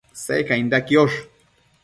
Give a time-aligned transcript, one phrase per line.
[0.27, 1.19] Secainda quiosh